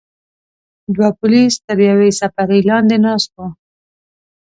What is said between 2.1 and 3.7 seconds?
څپرې لاندې ناست وو.